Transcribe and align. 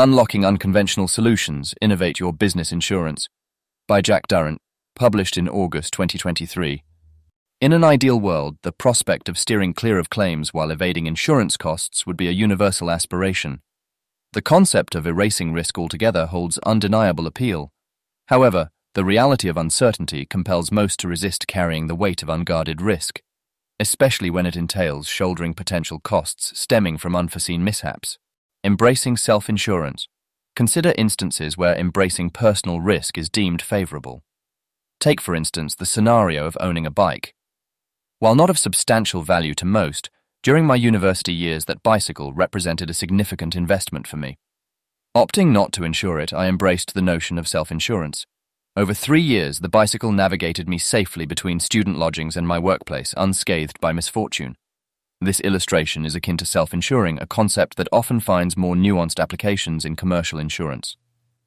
Unlocking 0.00 0.44
Unconventional 0.44 1.08
Solutions 1.08 1.74
Innovate 1.82 2.20
Your 2.20 2.32
Business 2.32 2.70
Insurance 2.70 3.28
by 3.88 4.00
Jack 4.00 4.28
Durrant, 4.28 4.60
published 4.94 5.36
in 5.36 5.48
August 5.48 5.92
2023. 5.94 6.84
In 7.60 7.72
an 7.72 7.82
ideal 7.82 8.20
world, 8.20 8.58
the 8.62 8.70
prospect 8.70 9.28
of 9.28 9.36
steering 9.36 9.74
clear 9.74 9.98
of 9.98 10.08
claims 10.08 10.54
while 10.54 10.70
evading 10.70 11.08
insurance 11.08 11.56
costs 11.56 12.06
would 12.06 12.16
be 12.16 12.28
a 12.28 12.30
universal 12.30 12.92
aspiration. 12.92 13.60
The 14.34 14.40
concept 14.40 14.94
of 14.94 15.04
erasing 15.04 15.52
risk 15.52 15.76
altogether 15.76 16.26
holds 16.26 16.58
undeniable 16.58 17.26
appeal. 17.26 17.72
However, 18.28 18.70
the 18.94 19.04
reality 19.04 19.48
of 19.48 19.56
uncertainty 19.56 20.24
compels 20.24 20.70
most 20.70 21.00
to 21.00 21.08
resist 21.08 21.48
carrying 21.48 21.88
the 21.88 21.96
weight 21.96 22.22
of 22.22 22.28
unguarded 22.28 22.80
risk, 22.80 23.20
especially 23.80 24.30
when 24.30 24.46
it 24.46 24.54
entails 24.54 25.08
shouldering 25.08 25.54
potential 25.54 25.98
costs 25.98 26.56
stemming 26.56 26.98
from 26.98 27.16
unforeseen 27.16 27.64
mishaps. 27.64 28.16
Embracing 28.68 29.16
self 29.16 29.48
insurance. 29.48 30.08
Consider 30.54 30.92
instances 30.98 31.56
where 31.56 31.74
embracing 31.74 32.28
personal 32.28 32.80
risk 32.80 33.16
is 33.16 33.30
deemed 33.30 33.62
favorable. 33.62 34.22
Take, 35.00 35.22
for 35.22 35.34
instance, 35.34 35.74
the 35.74 35.86
scenario 35.86 36.44
of 36.44 36.58
owning 36.60 36.84
a 36.84 36.90
bike. 36.90 37.34
While 38.18 38.34
not 38.34 38.50
of 38.50 38.58
substantial 38.58 39.22
value 39.22 39.54
to 39.54 39.64
most, 39.64 40.10
during 40.42 40.66
my 40.66 40.74
university 40.74 41.32
years, 41.32 41.64
that 41.64 41.82
bicycle 41.82 42.34
represented 42.34 42.90
a 42.90 43.00
significant 43.02 43.56
investment 43.56 44.06
for 44.06 44.18
me. 44.18 44.36
Opting 45.16 45.50
not 45.50 45.72
to 45.72 45.84
insure 45.84 46.20
it, 46.20 46.34
I 46.34 46.46
embraced 46.46 46.92
the 46.92 47.00
notion 47.00 47.38
of 47.38 47.48
self 47.48 47.70
insurance. 47.70 48.26
Over 48.76 48.92
three 48.92 49.22
years, 49.22 49.60
the 49.60 49.70
bicycle 49.70 50.12
navigated 50.12 50.68
me 50.68 50.76
safely 50.76 51.24
between 51.24 51.58
student 51.58 51.96
lodgings 51.96 52.36
and 52.36 52.46
my 52.46 52.58
workplace, 52.58 53.14
unscathed 53.16 53.80
by 53.80 53.92
misfortune. 53.94 54.56
This 55.20 55.40
illustration 55.40 56.06
is 56.06 56.14
akin 56.14 56.36
to 56.36 56.46
self-insuring, 56.46 57.18
a 57.20 57.26
concept 57.26 57.76
that 57.76 57.88
often 57.90 58.20
finds 58.20 58.56
more 58.56 58.76
nuanced 58.76 59.18
applications 59.18 59.84
in 59.84 59.96
commercial 59.96 60.38
insurance. 60.38 60.96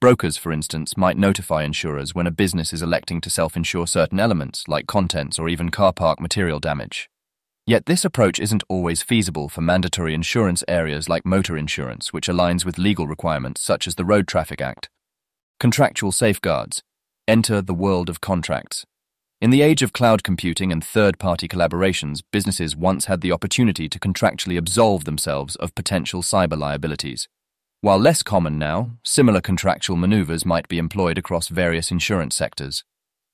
Brokers, 0.00 0.36
for 0.36 0.50
instance, 0.50 0.96
might 0.96 1.16
notify 1.16 1.62
insurers 1.62 2.12
when 2.12 2.26
a 2.26 2.32
business 2.32 2.72
is 2.72 2.82
electing 2.82 3.20
to 3.20 3.30
self-insure 3.30 3.86
certain 3.86 4.18
elements, 4.18 4.66
like 4.66 4.88
contents 4.88 5.38
or 5.38 5.48
even 5.48 5.70
car 5.70 5.92
park 5.92 6.20
material 6.20 6.58
damage. 6.58 7.08
Yet 7.64 7.86
this 7.86 8.04
approach 8.04 8.40
isn't 8.40 8.64
always 8.68 9.02
feasible 9.02 9.48
for 9.48 9.60
mandatory 9.60 10.14
insurance 10.14 10.64
areas 10.66 11.08
like 11.08 11.24
motor 11.24 11.56
insurance, 11.56 12.12
which 12.12 12.26
aligns 12.26 12.64
with 12.64 12.76
legal 12.76 13.06
requirements 13.06 13.60
such 13.60 13.86
as 13.86 13.94
the 13.94 14.04
Road 14.04 14.26
Traffic 14.26 14.60
Act. 14.60 14.90
Contractual 15.60 16.10
safeguards. 16.10 16.82
Enter 17.28 17.62
the 17.62 17.74
world 17.74 18.08
of 18.08 18.20
contracts. 18.20 18.84
In 19.40 19.48
the 19.48 19.62
age 19.62 19.80
of 19.80 19.94
cloud 19.94 20.22
computing 20.22 20.70
and 20.70 20.84
third-party 20.84 21.48
collaborations, 21.48 22.22
businesses 22.30 22.76
once 22.76 23.06
had 23.06 23.22
the 23.22 23.32
opportunity 23.32 23.88
to 23.88 23.98
contractually 23.98 24.58
absolve 24.58 25.04
themselves 25.06 25.56
of 25.56 25.74
potential 25.74 26.20
cyber 26.20 26.58
liabilities. 26.58 27.26
While 27.80 27.98
less 27.98 28.22
common 28.22 28.58
now, 28.58 28.98
similar 29.02 29.40
contractual 29.40 29.96
maneuvers 29.96 30.44
might 30.44 30.68
be 30.68 30.76
employed 30.76 31.16
across 31.16 31.48
various 31.48 31.90
insurance 31.90 32.36
sectors. 32.36 32.84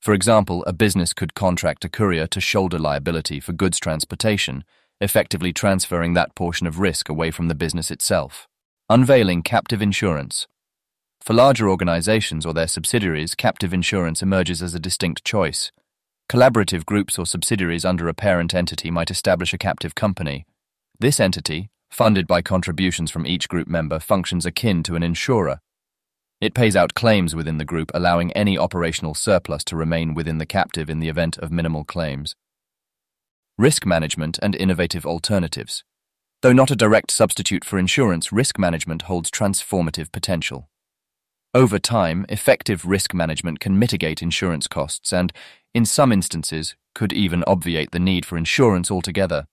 For 0.00 0.14
example, 0.14 0.62
a 0.64 0.72
business 0.72 1.12
could 1.12 1.34
contract 1.34 1.84
a 1.84 1.88
courier 1.88 2.28
to 2.28 2.40
shoulder 2.40 2.78
liability 2.78 3.40
for 3.40 3.52
goods 3.52 3.80
transportation, 3.80 4.62
effectively 5.00 5.52
transferring 5.52 6.14
that 6.14 6.36
portion 6.36 6.68
of 6.68 6.78
risk 6.78 7.08
away 7.08 7.32
from 7.32 7.48
the 7.48 7.56
business 7.56 7.90
itself. 7.90 8.46
Unveiling 8.88 9.42
captive 9.42 9.82
insurance. 9.82 10.46
For 11.20 11.34
larger 11.34 11.68
organizations 11.68 12.46
or 12.46 12.54
their 12.54 12.68
subsidiaries, 12.68 13.34
captive 13.34 13.74
insurance 13.74 14.22
emerges 14.22 14.62
as 14.62 14.72
a 14.72 14.78
distinct 14.78 15.24
choice. 15.24 15.72
Collaborative 16.28 16.84
groups 16.84 17.20
or 17.20 17.26
subsidiaries 17.26 17.84
under 17.84 18.08
a 18.08 18.14
parent 18.14 18.52
entity 18.52 18.90
might 18.90 19.12
establish 19.12 19.54
a 19.54 19.58
captive 19.58 19.94
company. 19.94 20.44
This 20.98 21.20
entity, 21.20 21.70
funded 21.88 22.26
by 22.26 22.42
contributions 22.42 23.12
from 23.12 23.26
each 23.26 23.48
group 23.48 23.68
member, 23.68 24.00
functions 24.00 24.44
akin 24.44 24.82
to 24.84 24.96
an 24.96 25.04
insurer. 25.04 25.60
It 26.40 26.52
pays 26.52 26.74
out 26.74 26.94
claims 26.94 27.36
within 27.36 27.58
the 27.58 27.64
group, 27.64 27.92
allowing 27.94 28.32
any 28.32 28.58
operational 28.58 29.14
surplus 29.14 29.62
to 29.64 29.76
remain 29.76 30.14
within 30.14 30.38
the 30.38 30.46
captive 30.46 30.90
in 30.90 30.98
the 30.98 31.08
event 31.08 31.38
of 31.38 31.52
minimal 31.52 31.84
claims. 31.84 32.34
Risk 33.56 33.86
management 33.86 34.38
and 34.42 34.56
innovative 34.56 35.06
alternatives. 35.06 35.84
Though 36.42 36.52
not 36.52 36.72
a 36.72 36.76
direct 36.76 37.12
substitute 37.12 37.64
for 37.64 37.78
insurance, 37.78 38.32
risk 38.32 38.58
management 38.58 39.02
holds 39.02 39.30
transformative 39.30 40.10
potential. 40.10 40.68
Over 41.54 41.78
time, 41.78 42.26
effective 42.28 42.84
risk 42.84 43.14
management 43.14 43.60
can 43.60 43.78
mitigate 43.78 44.20
insurance 44.20 44.68
costs 44.68 45.10
and, 45.10 45.32
in 45.76 45.84
some 45.84 46.10
instances, 46.10 46.74
could 46.94 47.12
even 47.12 47.44
obviate 47.46 47.90
the 47.90 47.98
need 47.98 48.24
for 48.24 48.38
insurance 48.38 48.90
altogether. 48.90 49.46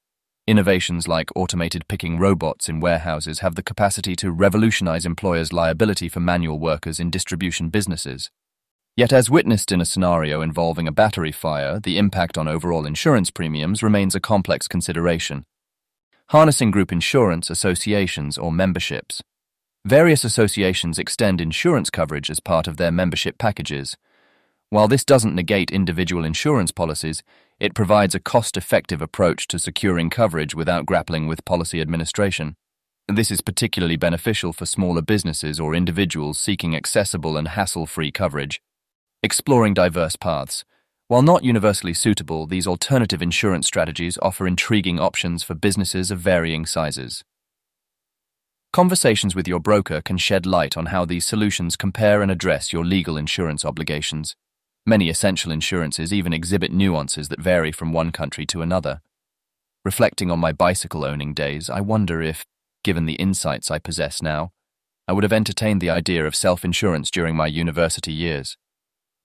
Innovations 0.48 1.06
like 1.06 1.30
automated 1.36 1.86
picking 1.90 2.18
robots 2.18 2.70
in 2.70 2.80
warehouses 2.80 3.40
have 3.40 3.56
the 3.56 3.62
capacity 3.62 4.16
to 4.16 4.32
revolutionize 4.32 5.06
employers' 5.06 5.52
liability 5.52 6.08
for 6.08 6.22
manual 6.22 6.60
workers 6.60 6.98
in 6.98 7.10
distribution 7.10 7.68
businesses. 7.68 8.32
Yet, 8.96 9.12
as 9.12 9.30
witnessed 9.30 9.70
in 9.74 9.82
a 9.82 9.86
scenario 9.86 10.42
involving 10.42 10.88
a 10.88 10.94
battery 10.94 11.34
fire, 11.34 11.78
the 11.78 11.98
impact 11.98 12.38
on 12.38 12.48
overall 12.48 12.86
insurance 12.86 13.30
premiums 13.30 13.84
remains 13.84 14.16
a 14.16 14.22
complex 14.22 14.66
consideration. 14.66 15.44
Harnessing 16.30 16.72
group 16.72 16.94
insurance 16.94 17.50
associations 17.50 18.38
or 18.38 18.50
memberships. 18.50 19.22
Various 19.84 20.24
associations 20.24 20.98
extend 20.98 21.42
insurance 21.42 21.90
coverage 21.90 22.30
as 22.30 22.40
part 22.40 22.66
of 22.66 22.78
their 22.78 22.94
membership 22.94 23.38
packages. 23.38 23.98
While 24.74 24.88
this 24.88 25.06
doesn't 25.06 25.36
negate 25.36 25.70
individual 25.70 26.26
insurance 26.26 26.72
policies, 26.72 27.22
it 27.60 27.76
provides 27.76 28.16
a 28.16 28.20
cost-effective 28.20 29.04
approach 29.04 29.48
to 29.50 29.60
securing 29.60 30.10
coverage 30.10 30.56
without 30.56 30.88
grappling 30.88 31.28
with 31.28 31.46
policy 31.46 31.80
administration. 31.80 32.56
This 33.08 33.30
is 33.30 33.42
particularly 33.42 33.98
beneficial 33.98 34.52
for 34.52 34.66
smaller 34.66 35.04
businesses 35.04 35.60
or 35.60 35.76
individuals 35.76 36.40
seeking 36.40 36.76
accessible 36.76 37.38
and 37.38 37.50
hassle-free 37.50 38.14
coverage. 38.14 38.64
Exploring 39.22 39.76
diverse 39.76 40.16
paths. 40.16 40.66
While 41.08 41.22
not 41.22 41.44
universally 41.44 41.94
suitable, 41.94 42.48
these 42.48 42.66
alternative 42.66 43.22
insurance 43.22 43.68
strategies 43.68 44.18
offer 44.24 44.48
intriguing 44.48 45.00
options 45.00 45.44
for 45.44 45.54
businesses 45.54 46.10
of 46.10 46.18
varying 46.18 46.66
sizes. 46.66 47.24
Conversations 48.72 49.36
with 49.36 49.48
your 49.48 49.60
broker 49.60 50.02
can 50.02 50.18
shed 50.18 50.48
light 50.48 50.76
on 50.76 50.88
how 50.88 51.06
these 51.06 51.28
solutions 51.28 51.78
compare 51.78 52.24
and 52.24 52.32
address 52.32 52.74
your 52.74 52.84
legal 52.84 53.18
insurance 53.18 53.64
obligations. 53.64 54.36
Many 54.86 55.10
essential 55.10 55.52
insurances 55.52 56.12
even 56.12 56.34
exhibit 56.34 56.72
nuances 56.72 57.30
that 57.30 57.40
vary 57.40 57.72
from 57.72 57.94
one 57.94 58.12
country 58.12 58.46
to 58.48 58.62
another. 58.62 59.02
Reflecting 59.86 60.30
on 60.30 60.40
my 60.40 60.52
bicycle 60.52 61.06
owning 61.06 61.34
days, 61.34 61.70
I 61.70 61.80
wonder 61.80 62.22
if, 62.22 62.46
given 62.84 63.06
the 63.06 63.14
insights 63.14 63.72
I 63.72 63.80
possess 63.80 64.22
now, 64.22 64.52
I 65.08 65.14
would 65.14 65.24
have 65.24 65.34
entertained 65.34 65.82
the 65.82 65.90
idea 65.90 66.26
of 66.26 66.36
self-insurance 66.36 67.12
during 67.12 67.36
my 67.36 67.48
university 67.48 68.12
years. 68.12 68.58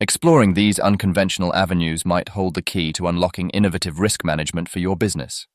Exploring 0.01 0.55
these 0.55 0.79
unconventional 0.79 1.53
avenues 1.55 2.05
might 2.05 2.31
hold 2.31 2.55
the 2.55 2.63
key 2.63 2.93
to 2.93 3.09
unlocking 3.09 3.51
innovative 3.51 3.99
risk 3.99 4.25
management 4.25 4.69
for 4.69 4.79
your 4.79 4.97
business. 4.97 5.49